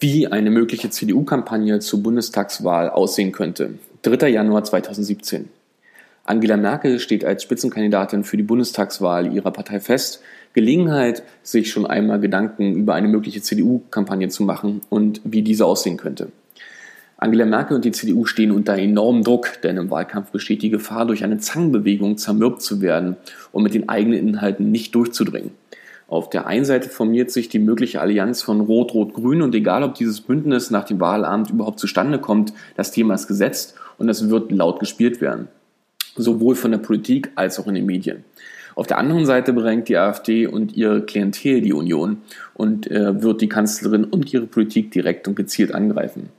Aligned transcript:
wie 0.00 0.26
eine 0.26 0.50
mögliche 0.50 0.88
CDU-Kampagne 0.88 1.78
zur 1.78 2.02
Bundestagswahl 2.02 2.88
aussehen 2.88 3.32
könnte. 3.32 3.74
3. 4.02 4.30
Januar 4.30 4.64
2017. 4.64 5.50
Angela 6.24 6.56
Merkel 6.56 6.98
steht 7.00 7.22
als 7.22 7.42
Spitzenkandidatin 7.42 8.24
für 8.24 8.38
die 8.38 8.42
Bundestagswahl 8.42 9.30
ihrer 9.34 9.50
Partei 9.50 9.78
fest. 9.78 10.22
Gelegenheit, 10.54 11.22
sich 11.42 11.70
schon 11.70 11.84
einmal 11.84 12.18
Gedanken 12.18 12.74
über 12.74 12.94
eine 12.94 13.08
mögliche 13.08 13.42
CDU-Kampagne 13.42 14.30
zu 14.30 14.42
machen 14.42 14.80
und 14.88 15.20
wie 15.24 15.42
diese 15.42 15.66
aussehen 15.66 15.98
könnte. 15.98 16.32
Angela 17.18 17.44
Merkel 17.44 17.76
und 17.76 17.84
die 17.84 17.92
CDU 17.92 18.24
stehen 18.24 18.52
unter 18.52 18.78
enormem 18.78 19.22
Druck, 19.22 19.60
denn 19.62 19.76
im 19.76 19.90
Wahlkampf 19.90 20.30
besteht 20.30 20.62
die 20.62 20.70
Gefahr, 20.70 21.04
durch 21.04 21.24
eine 21.24 21.36
Zangenbewegung 21.36 22.16
zermürbt 22.16 22.62
zu 22.62 22.80
werden 22.80 23.16
und 23.52 23.62
mit 23.62 23.74
den 23.74 23.90
eigenen 23.90 24.18
Inhalten 24.18 24.70
nicht 24.70 24.94
durchzudringen. 24.94 25.50
Auf 26.10 26.28
der 26.28 26.48
einen 26.48 26.64
Seite 26.64 26.88
formiert 26.88 27.30
sich 27.30 27.48
die 27.48 27.60
mögliche 27.60 28.00
Allianz 28.00 28.42
von 28.42 28.60
Rot-Rot-Grün 28.60 29.42
und 29.42 29.54
egal, 29.54 29.84
ob 29.84 29.94
dieses 29.94 30.20
Bündnis 30.20 30.72
nach 30.72 30.82
dem 30.82 30.98
Wahlabend 30.98 31.50
überhaupt 31.50 31.78
zustande 31.78 32.18
kommt, 32.18 32.52
das 32.74 32.90
Thema 32.90 33.14
ist 33.14 33.28
gesetzt 33.28 33.76
und 33.96 34.08
es 34.08 34.28
wird 34.28 34.50
laut 34.50 34.80
gespielt 34.80 35.20
werden. 35.20 35.46
Sowohl 36.16 36.56
von 36.56 36.72
der 36.72 36.78
Politik 36.78 37.30
als 37.36 37.60
auch 37.60 37.68
in 37.68 37.76
den 37.76 37.86
Medien. 37.86 38.24
Auf 38.74 38.88
der 38.88 38.98
anderen 38.98 39.24
Seite 39.24 39.52
bedrängt 39.52 39.88
die 39.88 39.98
AfD 39.98 40.48
und 40.48 40.76
ihre 40.76 41.02
Klientel 41.02 41.60
die 41.60 41.72
Union 41.72 42.22
und 42.54 42.90
äh, 42.90 43.22
wird 43.22 43.40
die 43.40 43.48
Kanzlerin 43.48 44.02
und 44.02 44.32
ihre 44.32 44.46
Politik 44.46 44.90
direkt 44.90 45.28
und 45.28 45.36
gezielt 45.36 45.72
angreifen. 45.72 46.30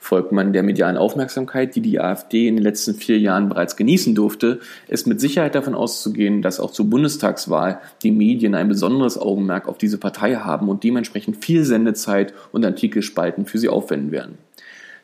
Folgt 0.00 0.32
man 0.32 0.52
der 0.52 0.62
medialen 0.62 0.96
Aufmerksamkeit, 0.96 1.74
die 1.74 1.80
die 1.80 2.00
AfD 2.00 2.46
in 2.46 2.56
den 2.56 2.62
letzten 2.62 2.94
vier 2.94 3.18
Jahren 3.18 3.48
bereits 3.48 3.76
genießen 3.76 4.14
durfte, 4.14 4.60
ist 4.86 5.06
mit 5.06 5.20
Sicherheit 5.20 5.54
davon 5.54 5.74
auszugehen, 5.74 6.40
dass 6.40 6.60
auch 6.60 6.70
zur 6.70 6.88
Bundestagswahl 6.88 7.80
die 8.02 8.12
Medien 8.12 8.54
ein 8.54 8.68
besonderes 8.68 9.18
Augenmerk 9.18 9.68
auf 9.68 9.76
diese 9.76 9.98
Partei 9.98 10.36
haben 10.36 10.68
und 10.68 10.84
dementsprechend 10.84 11.44
viel 11.44 11.64
Sendezeit 11.64 12.32
und 12.52 12.64
Artikelspalten 12.64 13.44
für 13.44 13.58
sie 13.58 13.68
aufwenden 13.68 14.12
werden. 14.12 14.38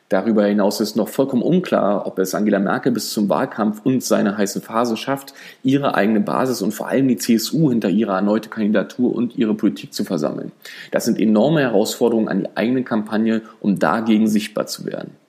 Darüber 0.09 0.45
hinaus 0.45 0.81
ist 0.81 0.95
noch 0.95 1.09
vollkommen 1.09 1.41
unklar, 1.41 2.05
ob 2.05 2.19
es 2.19 2.35
Angela 2.35 2.59
Merkel 2.59 2.91
bis 2.91 3.09
zum 3.11 3.27
Wahlkampf 3.27 3.81
und 3.83 4.03
seine 4.03 4.37
heiße 4.37 4.61
Phase 4.61 4.97
schafft, 4.97 5.33
ihre 5.63 5.95
eigene 5.95 6.19
Basis 6.19 6.61
und 6.61 6.73
vor 6.73 6.87
allem 6.87 7.07
die 7.07 7.17
CSU 7.17 7.71
hinter 7.71 7.89
ihrer 7.89 8.15
erneute 8.15 8.49
Kandidatur 8.49 9.15
und 9.15 9.35
ihre 9.35 9.55
Politik 9.55 9.93
zu 9.93 10.03
versammeln. 10.03 10.51
Das 10.91 11.05
sind 11.05 11.19
enorme 11.19 11.61
Herausforderungen 11.61 12.27
an 12.27 12.41
die 12.41 12.49
eigene 12.55 12.83
Kampagne, 12.83 13.41
um 13.61 13.79
dagegen 13.79 14.27
sichtbar 14.27 14.67
zu 14.67 14.85
werden. 14.85 15.24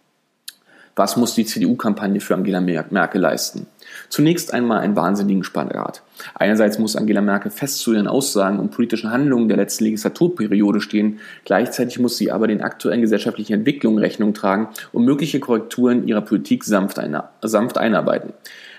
Was 0.98 1.18
muss 1.18 1.34
die 1.34 1.44
CDU-Kampagne 1.44 2.20
für 2.20 2.34
Angela 2.34 2.62
Merkel 2.62 3.20
leisten? 3.20 3.66
Zunächst 4.08 4.54
einmal 4.54 4.80
einen 4.80 4.96
wahnsinnigen 4.96 5.44
Spagat. 5.44 6.02
Einerseits 6.34 6.78
muss 6.78 6.96
Angela 6.96 7.20
Merkel 7.20 7.50
fest 7.50 7.80
zu 7.80 7.92
ihren 7.92 8.08
Aussagen 8.08 8.58
und 8.58 8.70
politischen 8.70 9.10
Handlungen 9.10 9.48
der 9.48 9.58
letzten 9.58 9.84
Legislaturperiode 9.84 10.80
stehen, 10.80 11.20
gleichzeitig 11.44 11.98
muss 11.98 12.16
sie 12.16 12.32
aber 12.32 12.46
den 12.46 12.62
aktuellen 12.62 13.02
gesellschaftlichen 13.02 13.52
Entwicklungen 13.52 13.98
Rechnung 13.98 14.32
tragen 14.32 14.68
und 14.94 15.04
mögliche 15.04 15.38
Korrekturen 15.38 16.08
ihrer 16.08 16.22
Politik 16.22 16.64
sanft, 16.64 16.98
einer, 16.98 17.28
sanft 17.42 17.76
einarbeiten. 17.76 18.32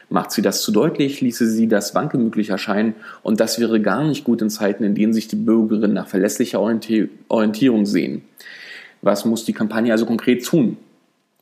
Macht 0.10 0.32
sie 0.32 0.42
das 0.42 0.64
zu 0.64 0.72
deutlich, 0.72 1.22
ließe 1.22 1.48
sie 1.48 1.68
das 1.68 1.94
wankelmöglich 1.94 2.50
erscheinen 2.50 2.96
und 3.22 3.40
das 3.40 3.60
wäre 3.60 3.80
gar 3.80 4.04
nicht 4.04 4.24
gut 4.24 4.42
in 4.42 4.50
Zeiten, 4.50 4.84
in 4.84 4.96
denen 4.96 5.14
sich 5.14 5.28
die 5.28 5.36
Bürgerinnen 5.36 5.94
nach 5.94 6.08
verlässlicher 6.08 6.60
Orientierung 6.62 7.86
sehen. 7.86 8.24
Was 9.04 9.24
muss 9.26 9.46
die 9.46 9.54
Kampagne 9.54 9.92
also 9.92 10.08
konkret 10.08 10.44
tun? 10.44 10.78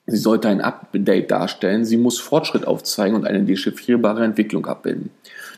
Sie 0.07 0.17
sollte 0.17 0.49
ein 0.49 0.61
Update 0.61 1.31
darstellen, 1.31 1.83
sie 1.83 1.97
muss 1.97 2.19
Fortschritt 2.19 2.67
aufzeigen 2.67 3.15
und 3.15 3.25
eine 3.25 3.43
dechiffrierbare 3.43 4.23
Entwicklung 4.23 4.67
abbilden. 4.67 5.09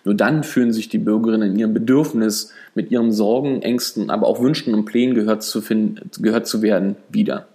Nur 0.05 0.15
dann 0.15 0.43
fühlen 0.43 0.71
sich 0.71 0.87
die 0.87 0.99
Bürgerinnen 0.99 1.51
in 1.51 1.59
ihrem 1.59 1.73
Bedürfnis, 1.73 2.53
mit 2.73 2.91
ihren 2.91 3.11
Sorgen, 3.11 3.61
Ängsten, 3.61 4.09
aber 4.09 4.27
auch 4.27 4.41
Wünschen 4.41 4.73
und 4.73 4.85
Plänen 4.85 5.15
gehört 5.15 5.43
zu, 5.43 5.59
finden, 5.61 6.09
gehört 6.21 6.47
zu 6.47 6.61
werden, 6.61 6.95
wieder. 7.09 7.47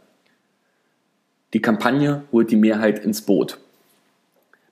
Die 1.55 1.63
Kampagne 1.63 2.25
holt 2.31 2.51
die 2.51 2.57
Mehrheit 2.57 2.99
ins 2.99 3.23
Boot. 3.23 3.59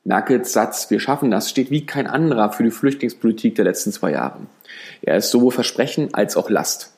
Merkels 0.05 0.53
Satz, 0.53 0.91
wir 0.91 1.01
schaffen 1.01 1.31
das, 1.31 1.49
steht 1.49 1.71
wie 1.71 1.87
kein 1.87 2.07
anderer 2.07 2.53
für 2.53 2.63
die 2.63 2.71
Flüchtlingspolitik 2.71 3.55
der 3.55 3.67
letzten 3.67 3.93
zwei 3.93 4.13
Jahre. 4.13 4.41
Er 5.03 5.17
ist 5.17 5.31
sowohl 5.31 5.53
Versprechen 5.53 6.13
als 6.13 6.37
auch 6.37 6.51
Last. 6.51 6.93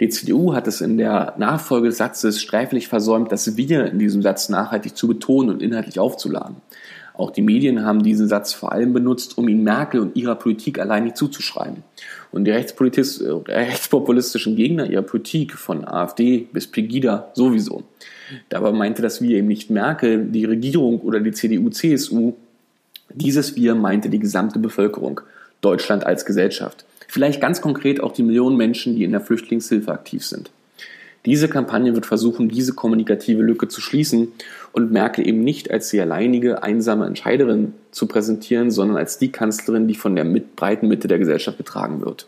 Die 0.00 0.08
CDU 0.08 0.54
hat 0.54 0.66
es 0.66 0.80
in 0.80 0.98
der 0.98 1.34
Nachfolge 1.38 1.88
des 1.88 1.98
Satzes 1.98 2.40
sträflich 2.40 2.88
versäumt, 2.88 3.30
das 3.30 3.56
Wir 3.56 3.86
in 3.86 3.98
diesem 3.98 4.22
Satz 4.22 4.48
nachhaltig 4.48 4.96
zu 4.96 5.06
betonen 5.06 5.50
und 5.50 5.62
inhaltlich 5.62 6.00
aufzuladen. 6.00 6.56
Auch 7.16 7.30
die 7.30 7.42
Medien 7.42 7.84
haben 7.84 8.02
diesen 8.02 8.26
Satz 8.26 8.52
vor 8.52 8.72
allem 8.72 8.92
benutzt, 8.92 9.38
um 9.38 9.46
ihn 9.46 9.62
Merkel 9.62 10.00
und 10.00 10.16
ihrer 10.16 10.34
Politik 10.34 10.80
allein 10.80 11.04
nicht 11.04 11.16
zuzuschreiben. 11.16 11.84
Und 12.32 12.44
die 12.44 12.50
rechtspopulistischen 12.50 14.56
Gegner 14.56 14.90
ihrer 14.90 15.02
Politik, 15.02 15.52
von 15.52 15.86
AfD 15.86 16.48
bis 16.52 16.66
Pegida 16.66 17.30
sowieso. 17.34 17.84
Dabei 18.48 18.72
meinte 18.72 19.00
das 19.00 19.22
Wir 19.22 19.36
eben 19.36 19.46
nicht 19.46 19.70
Merkel, 19.70 20.24
die 20.24 20.44
Regierung 20.44 21.02
oder 21.02 21.20
die 21.20 21.30
CDU-CSU. 21.30 22.32
Dieses 23.10 23.54
Wir 23.54 23.76
meinte 23.76 24.08
die 24.08 24.18
gesamte 24.18 24.58
Bevölkerung, 24.58 25.20
Deutschland 25.60 26.04
als 26.04 26.24
Gesellschaft. 26.24 26.84
Vielleicht 27.08 27.40
ganz 27.40 27.60
konkret 27.60 28.00
auch 28.02 28.12
die 28.12 28.22
Millionen 28.22 28.56
Menschen, 28.56 28.96
die 28.96 29.04
in 29.04 29.12
der 29.12 29.20
Flüchtlingshilfe 29.20 29.92
aktiv 29.92 30.24
sind. 30.24 30.50
Diese 31.26 31.48
Kampagne 31.48 31.94
wird 31.94 32.04
versuchen, 32.04 32.50
diese 32.50 32.74
kommunikative 32.74 33.42
Lücke 33.42 33.68
zu 33.68 33.80
schließen 33.80 34.28
und 34.72 34.92
Merkel 34.92 35.26
eben 35.26 35.40
nicht 35.40 35.70
als 35.70 35.88
die 35.88 36.00
alleinige, 36.00 36.62
einsame 36.62 37.06
Entscheiderin 37.06 37.72
zu 37.92 38.06
präsentieren, 38.06 38.70
sondern 38.70 38.98
als 38.98 39.18
die 39.18 39.32
Kanzlerin, 39.32 39.88
die 39.88 39.94
von 39.94 40.16
der 40.16 40.24
mit 40.24 40.54
breiten 40.54 40.88
Mitte 40.88 41.08
der 41.08 41.18
Gesellschaft 41.18 41.56
getragen 41.56 42.04
wird. 42.04 42.26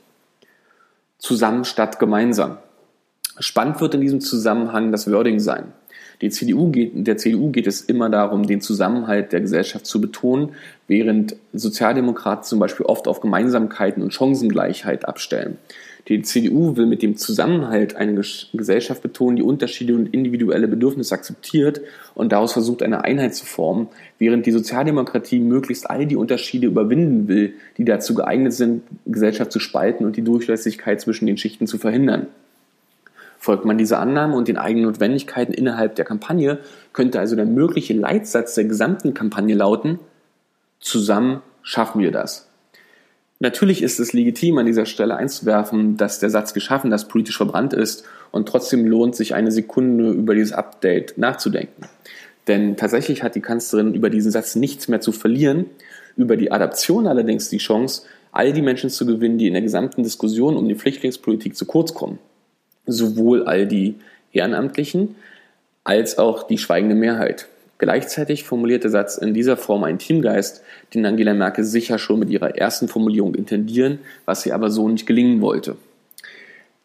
Zusammen 1.19 1.65
statt 1.65 1.98
gemeinsam. 1.98 2.56
Spannend 3.38 3.81
wird 3.82 3.94
in 3.94 4.00
diesem 4.00 4.22
Zusammenhang 4.22 4.92
das 4.92 5.10
Wording 5.10 5.41
sein. 5.41 5.72
Die 6.21 6.31
CDU 6.31 6.71
geht, 6.71 6.93
der 6.94 7.16
CDU 7.16 7.50
geht 7.50 7.66
es 7.66 7.82
immer 7.82 8.09
darum, 8.09 8.47
den 8.47 8.60
Zusammenhalt 8.60 9.32
der 9.32 9.41
Gesellschaft 9.41 9.87
zu 9.87 10.00
betonen, 10.00 10.50
während 10.88 11.37
Sozialdemokraten 11.53 12.44
zum 12.44 12.59
Beispiel 12.59 12.87
oft 12.87 13.09
auf 13.09 13.21
Gemeinsamkeiten 13.21 14.03
und 14.03 14.15
Chancengleichheit 14.15 15.06
abstellen. 15.06 15.59
Die 16.09 16.22
CDU 16.22 16.77
will 16.77 16.87
mit 16.87 17.03
dem 17.03 17.16
Zusammenhalt 17.16 17.97
eine 17.97 18.22
Gesellschaft 18.53 19.03
betonen, 19.03 19.37
die 19.37 19.43
Unterschiede 19.43 19.94
und 19.97 20.15
individuelle 20.15 20.69
Bedürfnisse 20.69 21.12
akzeptiert 21.12 21.81
und 22.15 22.31
daraus 22.31 22.53
versucht, 22.53 22.84
eine 22.84 23.03
Einheit 23.03 23.34
zu 23.34 23.44
formen, 23.44 23.88
während 24.19 24.47
die 24.47 24.53
Sozialdemokratie 24.53 25.41
möglichst 25.41 25.91
all 25.91 26.06
die 26.06 26.15
Unterschiede 26.15 26.69
überwinden 26.69 27.27
will, 27.27 27.54
die 27.77 27.84
dazu 27.84 28.15
geeignet 28.15 28.53
sind, 28.53 28.83
Gesellschaft 29.04 29.50
zu 29.50 29.59
spalten 29.59 30.06
und 30.06 30.16
die 30.16 30.22
Durchlässigkeit 30.22 31.00
zwischen 31.00 31.27
den 31.27 31.38
Schichten 31.38 31.66
zu 31.66 31.77
verhindern. 31.77 32.28
Folgt 33.38 33.64
man 33.64 33.78
dieser 33.78 34.00
Annahme 34.00 34.34
und 34.34 34.48
den 34.48 34.56
eigenen 34.56 34.86
Notwendigkeiten 34.86 35.52
innerhalb 35.52 35.94
der 35.94 36.04
Kampagne, 36.04 36.58
könnte 36.92 37.20
also 37.20 37.36
der 37.36 37.47
mögliche 37.47 37.94
Leitsatz 37.94 38.54
der 38.54 38.64
gesamten 38.64 39.14
Kampagne 39.14 39.54
lauten, 39.54 39.98
zusammen 40.80 41.42
schaffen 41.62 42.00
wir 42.00 42.12
das. 42.12 42.48
Natürlich 43.38 43.82
ist 43.82 44.00
es 44.00 44.14
legitim, 44.14 44.56
an 44.56 44.66
dieser 44.66 44.86
Stelle 44.86 45.16
einzuwerfen, 45.16 45.98
dass 45.98 46.20
der 46.20 46.30
Satz 46.30 46.54
geschaffen, 46.54 46.91
das 46.91 47.06
politisch 47.06 47.36
verbrannt 47.36 47.74
ist 47.74 48.04
und 48.30 48.48
trotzdem 48.48 48.86
lohnt 48.86 49.14
sich 49.14 49.34
eine 49.34 49.53
Sekunde 49.53 50.10
über 50.10 50.34
dieses 50.34 50.53
Update 50.53 51.18
nachzudenken. 51.18 51.86
Denn 52.48 52.76
tatsächlich 52.76 53.22
hat 53.22 53.34
die 53.34 53.42
Kanzlerin 53.42 53.92
über 53.92 54.08
diesen 54.08 54.30
Satz 54.30 54.54
nichts 54.54 54.88
mehr 54.88 55.00
zu 55.00 55.12
verlieren, 55.12 55.66
über 56.16 56.36
die 56.36 56.50
Adaption 56.50 57.06
allerdings 57.06 57.50
die 57.50 57.58
Chance, 57.58 58.03
all 58.32 58.53
die 58.54 58.62
Menschen 58.62 58.88
zu 58.88 59.04
gewinnen, 59.04 59.36
die 59.36 59.48
in 59.48 59.53
der 59.53 59.62
gesamten 59.62 60.03
Diskussion 60.03 60.56
um 60.56 60.68
die 60.68 60.74
Flüchtlingspolitik 60.74 61.56
zu 61.56 61.66
kurz 61.66 61.92
kommen 61.92 62.18
sowohl 62.86 63.44
all 63.44 63.66
die 63.66 63.94
Ehrenamtlichen 64.32 65.16
als 65.84 66.19
auch 66.19 66.44
die 66.47 66.58
schweigende 66.58 66.94
Mehrheit. 66.94 67.47
Gleichzeitig 67.78 68.44
formuliert 68.44 68.84
der 68.84 68.91
Satz 68.91 69.19
in 69.19 69.34
dieser 69.34 69.56
Form 69.56 69.84
einen 69.84 69.98
Teamgeist, 69.98 70.62
den 70.94 71.04
Angela 71.04 71.34
Merkel 71.34 71.64
sicher 71.64 71.98
schon 71.98 72.19
mit 72.19 72.30
ihrer 72.30 72.56
ersten 72.56 72.88
Formulierung 72.88 73.34
intendieren, 73.34 73.98
was 74.24 74.42
sie 74.42 74.52
aber 74.52 74.70
so 74.70 74.88
nicht 74.88 75.06
gelingen 75.06 75.42
wollte. 75.42 75.76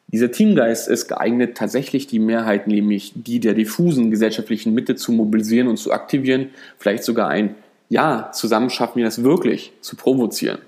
Dieser 0.07 0.31
Teamgeist 0.31 0.89
ist 0.89 1.07
geeignet, 1.07 1.55
tatsächlich 1.55 2.07
die 2.07 2.19
Mehrheit, 2.19 2.67
nämlich 2.67 3.13
die 3.15 3.39
der 3.39 3.53
diffusen 3.53 4.11
gesellschaftlichen 4.11 4.73
Mitte 4.73 4.95
zu 4.95 5.13
mobilisieren 5.13 5.69
und 5.69 5.77
zu 5.77 5.93
aktivieren, 5.93 6.49
vielleicht 6.77 7.05
sogar 7.05 7.29
ein 7.29 7.55
Ja, 7.87 8.29
zusammen 8.33 8.69
schaffen 8.69 8.97
wir 8.97 9.05
das 9.05 9.23
wirklich, 9.23 9.71
zu 9.79 9.95
provozieren. 9.95 10.59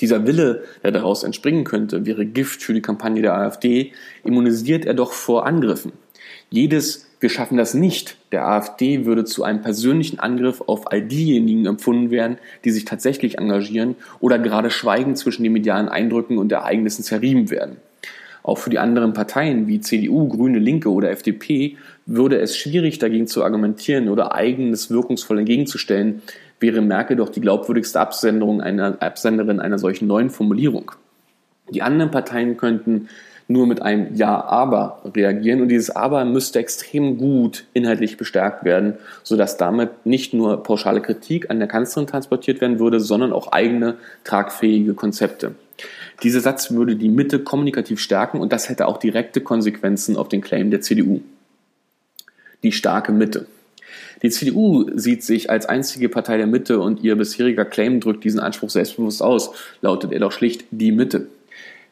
Dieser 0.00 0.26
Wille, 0.26 0.64
der 0.82 0.92
daraus 0.92 1.22
entspringen 1.24 1.64
könnte, 1.64 2.06
wäre 2.06 2.24
Gift 2.24 2.62
für 2.62 2.74
die 2.74 2.82
Kampagne 2.82 3.22
der 3.22 3.34
AfD, 3.34 3.92
immunisiert 4.24 4.84
er 4.84 4.94
doch 4.94 5.12
vor 5.12 5.46
Angriffen. 5.46 5.92
Jedes 6.50 7.08
wir 7.20 7.30
schaffen 7.30 7.58
das 7.58 7.74
nicht 7.74 8.16
der 8.30 8.46
AfD 8.46 9.04
würde 9.04 9.24
zu 9.24 9.42
einem 9.42 9.60
persönlichen 9.60 10.20
Angriff 10.20 10.60
auf 10.66 10.92
all 10.92 11.02
diejenigen 11.02 11.66
empfunden 11.66 12.10
werden, 12.10 12.38
die 12.64 12.70
sich 12.70 12.84
tatsächlich 12.84 13.38
engagieren 13.38 13.96
oder 14.20 14.38
gerade 14.38 14.70
schweigen 14.70 15.16
zwischen 15.16 15.42
den 15.42 15.52
medialen 15.52 15.88
Eindrücken 15.88 16.38
und 16.38 16.52
Ereignissen 16.52 17.02
zerrieben 17.02 17.50
werden. 17.50 17.78
Auch 18.44 18.58
für 18.58 18.70
die 18.70 18.78
anderen 18.78 19.14
Parteien 19.14 19.66
wie 19.66 19.80
CDU, 19.80 20.28
Grüne, 20.28 20.58
Linke 20.60 20.90
oder 20.90 21.10
FDP 21.10 21.76
würde 22.06 22.38
es 22.38 22.56
schwierig 22.56 22.98
dagegen 22.98 23.26
zu 23.26 23.42
argumentieren 23.42 24.08
oder 24.08 24.34
eigenes 24.34 24.90
wirkungsvoll 24.90 25.40
entgegenzustellen, 25.40 26.22
wäre 26.60 26.80
Merkel 26.80 27.16
doch 27.16 27.28
die 27.28 27.40
glaubwürdigste 27.40 28.00
Absenderin 28.00 28.60
einer, 28.60 28.96
Absenderin 29.00 29.60
einer 29.60 29.78
solchen 29.78 30.06
neuen 30.06 30.30
Formulierung. 30.30 30.92
Die 31.70 31.82
anderen 31.82 32.10
Parteien 32.10 32.56
könnten 32.56 33.08
nur 33.48 33.66
mit 33.66 33.80
einem 33.80 34.14
Ja, 34.14 34.44
aber 34.44 35.00
reagieren. 35.14 35.62
Und 35.62 35.68
dieses 35.68 35.90
Aber 35.90 36.24
müsste 36.26 36.58
extrem 36.58 37.16
gut 37.16 37.64
inhaltlich 37.72 38.18
bestärkt 38.18 38.64
werden, 38.64 38.94
sodass 39.22 39.56
damit 39.56 40.04
nicht 40.04 40.34
nur 40.34 40.62
pauschale 40.62 41.00
Kritik 41.00 41.50
an 41.50 41.58
der 41.58 41.68
Kanzlerin 41.68 42.06
transportiert 42.06 42.60
werden 42.60 42.78
würde, 42.78 43.00
sondern 43.00 43.32
auch 43.32 43.50
eigene 43.50 43.96
tragfähige 44.24 44.94
Konzepte. 44.94 45.54
Dieser 46.22 46.40
Satz 46.40 46.72
würde 46.72 46.96
die 46.96 47.08
Mitte 47.08 47.38
kommunikativ 47.38 48.00
stärken 48.00 48.40
und 48.40 48.52
das 48.52 48.68
hätte 48.68 48.86
auch 48.86 48.98
direkte 48.98 49.40
Konsequenzen 49.40 50.16
auf 50.16 50.28
den 50.28 50.42
Claim 50.42 50.70
der 50.70 50.82
CDU. 50.82 51.20
Die 52.62 52.72
starke 52.72 53.12
Mitte. 53.12 53.46
Die 54.22 54.30
CDU 54.30 54.90
sieht 54.94 55.22
sich 55.22 55.50
als 55.50 55.66
einzige 55.66 56.08
Partei 56.08 56.36
der 56.36 56.46
Mitte 56.46 56.80
und 56.80 57.02
ihr 57.02 57.16
bisheriger 57.16 57.64
Claim 57.64 58.00
drückt 58.00 58.24
diesen 58.24 58.40
Anspruch 58.40 58.70
selbstbewusst 58.70 59.22
aus, 59.22 59.50
lautet 59.80 60.12
er 60.12 60.20
doch 60.20 60.32
schlicht 60.32 60.64
die 60.70 60.92
Mitte. 60.92 61.28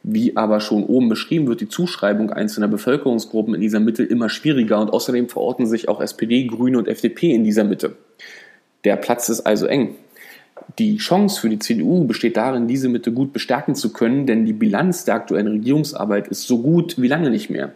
Wie 0.09 0.37
aber 0.37 0.61
schon 0.61 0.85
oben 0.85 1.09
beschrieben, 1.09 1.49
wird 1.49 1.61
die 1.61 1.69
Zuschreibung 1.69 2.31
einzelner 2.31 2.69
Bevölkerungsgruppen 2.69 3.55
in 3.55 3.61
dieser 3.61 3.81
Mitte 3.81 4.05
immer 4.05 4.29
schwieriger 4.29 4.81
und 4.81 4.91
außerdem 4.91 5.29
verorten 5.29 5.67
sich 5.67 5.89
auch 5.89 6.01
SPD, 6.01 6.47
Grüne 6.47 6.79
und 6.79 6.87
FDP 6.87 7.35
in 7.35 7.43
dieser 7.43 7.65
Mitte. 7.65 7.97
Der 8.85 8.95
Platz 8.95 9.29
ist 9.29 9.41
also 9.41 9.67
eng. 9.67 9.97
Die 10.79 10.99
Chance 10.99 11.41
für 11.41 11.49
die 11.49 11.59
CDU 11.59 12.05
besteht 12.05 12.37
darin, 12.37 12.69
diese 12.69 12.89
Mitte 12.89 13.11
gut 13.11 13.33
bestärken 13.33 13.75
zu 13.75 13.93
können, 13.93 14.27
denn 14.27 14.47
die 14.47 14.53
Bilanz 14.53 15.05
der 15.05 15.17
aktuellen 15.17 15.49
Regierungsarbeit 15.49 16.29
ist 16.29 16.47
so 16.47 16.63
gut 16.63 17.01
wie 17.01 17.09
lange 17.09 17.31
nicht 17.31 17.51
mehr. 17.51 17.73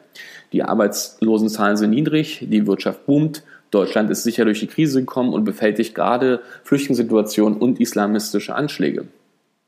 Die 0.52 0.62
Arbeitslosenzahlen 0.62 1.76
sind 1.76 1.90
niedrig, 1.90 2.46
die 2.48 2.66
Wirtschaft 2.66 3.06
boomt, 3.06 3.42
Deutschland 3.70 4.11
ist 4.11 4.25
sicher 4.25 4.44
durch 4.44 4.61
die 4.61 4.67
Krise 4.67 5.00
gekommen 5.00 5.32
und 5.32 5.44
befältigt 5.44 5.94
gerade 5.94 6.40
Flüchtlingssituationen 6.64 7.58
und 7.58 7.81
islamistische 7.81 8.55
Anschläge. 8.55 9.05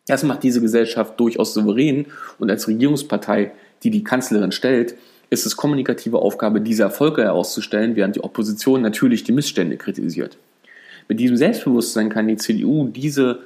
Das 0.06 0.24
macht 0.24 0.42
diese 0.42 0.60
Gesellschaft 0.60 1.18
durchaus 1.20 1.54
souverän 1.54 2.06
und 2.38 2.50
als 2.50 2.66
Regierungspartei, 2.66 3.52
die 3.84 3.90
die 3.90 4.02
Kanzlerin 4.02 4.50
stellt, 4.52 4.94
ist 5.30 5.46
es 5.46 5.56
kommunikative 5.56 6.18
Aufgabe, 6.18 6.60
diese 6.60 6.82
Erfolge 6.82 7.22
herauszustellen, 7.22 7.96
während 7.96 8.16
die 8.16 8.24
Opposition 8.24 8.82
natürlich 8.82 9.24
die 9.24 9.32
Missstände 9.32 9.76
kritisiert. 9.76 10.36
Mit 11.08 11.20
diesem 11.20 11.36
Selbstbewusstsein 11.36 12.10
kann 12.10 12.28
die 12.28 12.36
CDU 12.36 12.88
diese 12.88 13.38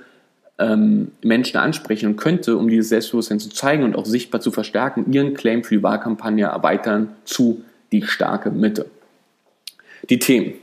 ähm, 0.59 1.13
Menschen 1.23 1.59
ansprechen 1.59 2.07
und 2.07 2.17
könnte, 2.17 2.57
um 2.57 2.69
dieses 2.69 2.89
Selbstbewusstsein 2.89 3.39
zu 3.39 3.51
zeigen 3.51 3.85
und 3.85 3.95
auch 3.95 4.07
sichtbar 4.07 4.41
zu 4.41 4.51
verstärken, 4.51 5.13
ihren 5.13 5.35
Claim 5.35 5.63
für 5.63 5.77
die 5.77 5.83
Wahlkampagne 5.83 6.47
erweitern 6.47 7.11
zu 7.25 7.63
die 7.93 8.03
starke 8.03 8.51
Mitte. 8.51 8.87
Die 10.09 10.19
Themen. 10.19 10.55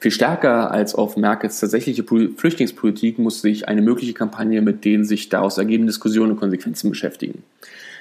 Viel 0.00 0.10
stärker 0.10 0.70
als 0.70 0.94
auf 0.94 1.16
Merkels 1.16 1.60
tatsächliche 1.60 2.04
Flüchtlingspolitik 2.04 3.18
muss 3.18 3.40
sich 3.40 3.68
eine 3.68 3.82
mögliche 3.82 4.14
Kampagne 4.14 4.62
mit 4.62 4.84
den 4.84 5.04
sich 5.04 5.28
daraus 5.28 5.58
ergebenden 5.58 5.86
Diskussionen 5.88 6.32
und 6.32 6.38
Konsequenzen 6.38 6.90
beschäftigen. 6.90 7.42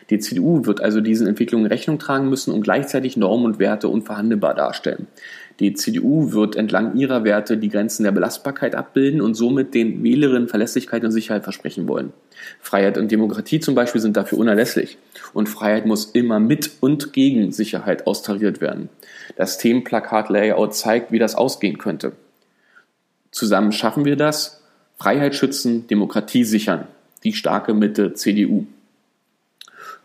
Die 0.10 0.20
CDU 0.20 0.66
wird 0.66 0.82
also 0.82 1.02
diesen 1.02 1.28
Entwicklungen 1.28 1.68
Rechnung 1.68 2.00
tragen 2.00 2.30
müssen 2.30 2.52
und 2.54 2.62
gleichzeitig 2.62 3.16
Normen 3.16 3.46
und 3.46 3.60
Werte 3.60 3.88
unverhandelbar 3.88 4.56
darstellen. 4.56 5.08
Die 5.60 5.74
CDU 5.74 6.32
wird 6.32 6.56
entlang 6.56 6.96
ihrer 6.96 7.26
Werte 7.26 7.58
die 7.58 7.70
Grenzen 7.70 8.04
der 8.04 8.12
Belastbarkeit 8.12 8.76
abbilden 8.76 9.22
und 9.22 9.36
somit 9.36 9.74
den 9.74 10.02
Wählerinnen 10.04 10.48
Verlässlichkeit 10.48 11.04
und 11.04 11.12
Sicherheit 11.12 11.44
versprechen 11.44 11.88
wollen. 11.88 12.14
Freiheit 12.62 12.98
und 12.98 13.12
Demokratie 13.12 13.60
zum 13.60 13.76
Beispiel 13.76 14.00
sind 14.00 14.16
dafür 14.16 14.38
unerlässlich. 14.38 14.98
Und 15.34 15.50
Freiheit 15.50 15.86
muss 15.86 16.06
immer 16.06 16.40
mit 16.40 16.72
und 16.80 17.12
gegen 17.12 17.52
Sicherheit 17.52 18.08
austariert 18.08 18.62
werden. 18.62 18.90
Das 19.36 19.58
Themenplakat-Layout 19.58 20.74
zeigt, 20.74 21.12
wie 21.12 21.20
das 21.20 21.36
ausgehen 21.36 21.78
könnte. 21.78 22.14
Zusammen 23.32 23.74
schaffen 23.74 24.06
wir 24.06 24.16
das. 24.16 24.64
Freiheit 24.98 25.36
schützen, 25.36 25.88
Demokratie 25.88 26.46
sichern. 26.46 26.88
Die 27.24 27.34
starke 27.34 27.74
Mitte 27.74 28.14
CDU. 28.14 28.66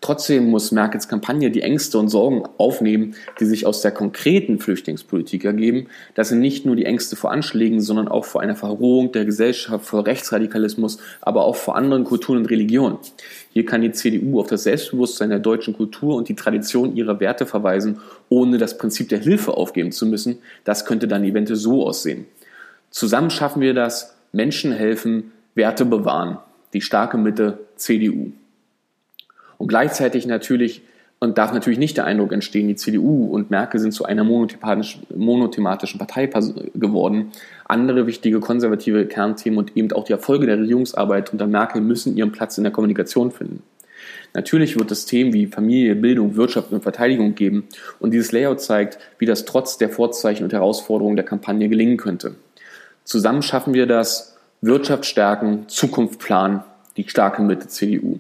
Trotzdem 0.01 0.51
muss 0.51 0.71
Merkels 0.71 1.09
Kampagne 1.09 1.51
die 1.51 1.63
Ängste 1.63 1.99
und 1.99 2.09
Sorgen 2.09 2.43
aufnehmen, 2.59 3.15
die 3.41 3.47
sich 3.47 3.65
aus 3.65 3.81
der 3.81 3.91
konkreten 3.91 4.59
Flüchtlingspolitik 4.59 5.45
ergeben, 5.45 5.87
dass 6.15 6.29
sie 6.29 6.37
nicht 6.37 6.67
nur 6.67 6.77
die 6.77 6.85
Ängste 6.85 7.17
vor 7.17 7.31
Anschlägen, 7.31 7.81
sondern 7.81 8.09
auch 8.09 8.27
vor 8.27 8.43
einer 8.43 8.55
Verrohung 8.55 9.13
der 9.13 9.25
Gesellschaft, 9.25 9.87
vor 9.87 10.07
Rechtsradikalismus, 10.07 10.99
aber 11.23 11.45
auch 11.45 11.57
vor 11.57 11.77
anderen 11.77 12.05
Kulturen 12.05 12.39
und 12.39 12.51
Religionen. 12.51 12.99
Hier 13.51 13.65
kann 13.65 13.81
die 13.81 13.93
CDU 13.93 14.41
auf 14.41 14.49
das 14.49 14.65
Selbstbewusstsein 14.65 15.31
der 15.31 15.39
deutschen 15.39 15.75
Kultur 15.75 16.17
und 16.17 16.29
die 16.29 16.35
Tradition 16.35 16.95
ihrer 16.95 17.21
Werte 17.21 17.47
verweisen, 17.47 17.99
ohne 18.29 18.59
das 18.59 18.77
Prinzip 18.77 19.09
der 19.09 19.21
Hilfe 19.21 19.57
aufgeben 19.57 19.91
zu 19.91 20.05
müssen. 20.05 20.39
Das 20.65 20.85
könnte 20.85 21.09
dann 21.09 21.25
eventuell 21.25 21.59
so 21.59 21.87
aussehen. 21.87 22.27
Zusammen 22.91 23.31
schaffen 23.31 23.63
wir 23.63 23.73
das, 23.75 24.15
Menschen 24.33 24.73
helfen, 24.73 25.33
Werte 25.55 25.85
bewahren. 25.85 26.39
Die 26.75 26.81
starke 26.81 27.17
Mitte 27.17 27.61
CDU. 27.77 28.33
Und 29.65 29.69
gleichzeitig 29.69 30.27
natürlich, 30.27 30.83
und 31.21 31.39
darf 31.39 31.55
natürlich 31.55 31.79
nicht 31.79 31.97
der 31.97 32.05
Eindruck 32.05 32.33
entstehen, 32.33 32.69
die 32.69 32.75
CDU 32.75 33.29
und 33.33 33.51
Merkel 33.51 33.81
sind 33.81 33.93
zu 33.93 34.05
einer 34.05 34.23
monothematischen 34.23 35.99
Partei 35.99 36.27
geworden. 36.75 37.33
Andere 37.65 38.07
wichtige 38.07 38.41
konservative 38.41 39.07
Kernthemen 39.07 39.59
und 39.59 39.75
eben 39.75 39.91
auch 39.93 40.05
die 40.05 40.13
Erfolge 40.13 40.45
der 40.45 40.59
Regierungsarbeit 40.59 41.33
unter 41.33 41.47
Merkel 41.47 41.81
müssen 41.81 42.15
ihren 42.15 42.31
Platz 42.31 42.59
in 42.59 42.65
der 42.65 42.75
Kommunikation 42.75 43.31
finden. 43.31 43.63
Natürlich 44.35 44.79
wird 44.79 44.91
es 44.91 45.07
Themen 45.07 45.33
wie 45.33 45.47
Familie, 45.47 45.95
Bildung, 45.95 46.37
Wirtschaft 46.37 46.71
und 46.71 46.83
Verteidigung 46.83 47.35
geben 47.35 47.67
und 48.01 48.11
dieses 48.11 48.33
Layout 48.33 48.61
zeigt, 48.61 48.99
wie 49.19 49.25
das 49.25 49.47
trotz 49.47 49.79
der 49.79 49.89
Vorzeichen 49.89 50.45
und 50.45 50.53
Herausforderungen 50.53 51.17
der 51.17 51.25
Kampagne 51.25 51.71
gelingen 51.71 51.97
könnte. 51.97 52.35
Zusammen 53.05 53.41
schaffen 53.41 53.73
wir 53.73 53.87
das 53.87 54.37
Wirtschaft 54.61 55.07
stärken, 55.07 55.69
Zukunft 55.69 56.21
planen, 56.21 56.63
die 56.99 57.09
starke 57.09 57.41
Mitte 57.41 57.67
CDU. 57.67 58.19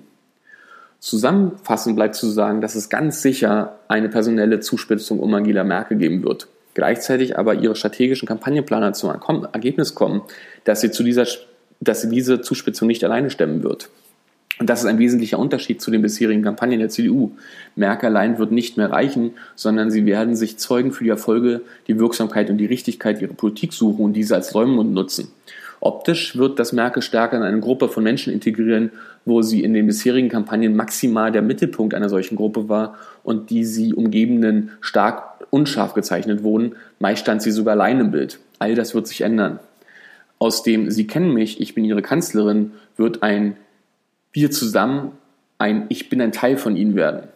Zusammenfassend 1.04 1.96
bleibt 1.96 2.14
zu 2.14 2.30
sagen, 2.30 2.62
dass 2.62 2.74
es 2.74 2.88
ganz 2.88 3.20
sicher 3.20 3.78
eine 3.88 4.08
personelle 4.08 4.60
Zuspitzung 4.60 5.20
um 5.20 5.34
Angela 5.34 5.62
Merkel 5.62 5.98
geben 5.98 6.24
wird. 6.24 6.48
Gleichzeitig 6.72 7.38
aber 7.38 7.56
ihre 7.56 7.76
strategischen 7.76 8.26
Kampagnenplaner 8.26 8.94
zum 8.94 9.10
Ergebnis 9.52 9.94
kommen, 9.94 10.22
dass 10.64 10.80
sie, 10.80 10.90
zu 10.90 11.02
dieser, 11.02 11.26
dass 11.78 12.00
sie 12.00 12.08
diese 12.08 12.40
Zuspitzung 12.40 12.88
nicht 12.88 13.04
alleine 13.04 13.28
stemmen 13.28 13.62
wird. 13.62 13.90
Und 14.58 14.70
das 14.70 14.80
ist 14.80 14.86
ein 14.86 14.98
wesentlicher 14.98 15.38
Unterschied 15.38 15.82
zu 15.82 15.90
den 15.90 16.00
bisherigen 16.00 16.40
Kampagnen 16.40 16.78
der 16.78 16.88
CDU. 16.88 17.32
Merkel 17.76 18.06
allein 18.08 18.38
wird 18.38 18.50
nicht 18.50 18.78
mehr 18.78 18.90
reichen, 18.90 19.32
sondern 19.56 19.90
sie 19.90 20.06
werden 20.06 20.36
sich 20.36 20.56
Zeugen 20.56 20.90
für 20.90 21.04
die 21.04 21.10
Erfolge, 21.10 21.60
die 21.86 21.98
Wirksamkeit 21.98 22.48
und 22.48 22.56
die 22.56 22.64
Richtigkeit 22.64 23.20
ihrer 23.20 23.34
Politik 23.34 23.74
suchen 23.74 24.02
und 24.06 24.14
diese 24.14 24.36
als 24.36 24.54
Räumen 24.54 24.94
nutzen. 24.94 25.28
Optisch 25.80 26.38
wird 26.38 26.58
das 26.58 26.72
Merkel 26.72 27.02
stärker 27.02 27.36
in 27.36 27.42
eine 27.42 27.60
Gruppe 27.60 27.90
von 27.90 28.02
Menschen 28.02 28.32
integrieren, 28.32 28.90
wo 29.24 29.42
sie 29.42 29.62
in 29.62 29.74
den 29.74 29.86
bisherigen 29.86 30.28
Kampagnen 30.28 30.76
maximal 30.76 31.32
der 31.32 31.42
Mittelpunkt 31.42 31.94
einer 31.94 32.08
solchen 32.08 32.36
Gruppe 32.36 32.68
war 32.68 32.96
und 33.22 33.50
die 33.50 33.64
sie 33.64 33.94
umgebenden 33.94 34.70
stark 34.80 35.46
unscharf 35.50 35.94
gezeichnet 35.94 36.42
wurden. 36.42 36.74
Meist 36.98 37.22
stand 37.22 37.42
sie 37.42 37.50
sogar 37.50 37.72
allein 37.72 38.00
im 38.00 38.10
Bild. 38.10 38.38
All 38.58 38.74
das 38.74 38.94
wird 38.94 39.06
sich 39.06 39.22
ändern. 39.22 39.60
Aus 40.38 40.62
dem 40.62 40.90
Sie 40.90 41.06
kennen 41.06 41.32
mich, 41.32 41.60
ich 41.60 41.74
bin 41.74 41.84
Ihre 41.84 42.02
Kanzlerin 42.02 42.72
wird 42.96 43.22
ein 43.22 43.56
Wir 44.32 44.50
zusammen 44.50 45.12
ein 45.58 45.86
Ich 45.88 46.08
bin 46.08 46.20
ein 46.20 46.32
Teil 46.32 46.56
von 46.56 46.76
Ihnen 46.76 46.96
werden. 46.96 47.28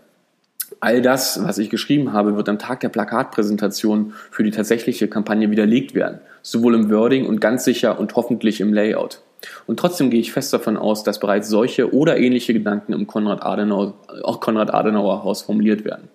All 0.80 1.00
das, 1.00 1.42
was 1.42 1.58
ich 1.58 1.70
geschrieben 1.70 2.12
habe, 2.12 2.36
wird 2.36 2.48
am 2.48 2.58
Tag 2.58 2.80
der 2.80 2.88
Plakatpräsentation 2.88 4.12
für 4.30 4.42
die 4.42 4.50
tatsächliche 4.50 5.08
Kampagne 5.08 5.50
widerlegt 5.50 5.94
werden, 5.94 6.18
sowohl 6.42 6.74
im 6.74 6.90
Wording 6.90 7.26
und 7.26 7.40
ganz 7.40 7.64
sicher 7.64 7.98
und 7.98 8.14
hoffentlich 8.16 8.60
im 8.60 8.74
Layout. 8.74 9.22
Und 9.66 9.78
trotzdem 9.78 10.10
gehe 10.10 10.20
ich 10.20 10.32
fest 10.32 10.52
davon 10.52 10.76
aus, 10.76 11.04
dass 11.04 11.20
bereits 11.20 11.48
solche 11.48 11.92
oder 11.92 12.18
ähnliche 12.18 12.52
Gedanken 12.52 12.92
im 12.92 13.06
Konrad-Adenauer 13.06 13.94
Konrad 14.40 14.72
Adenauer 14.72 15.22
Haus 15.24 15.42
formuliert 15.42 15.84
werden. 15.84 16.08